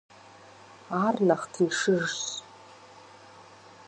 [1.05, 2.19] Ар нэхъ тыншыжщ.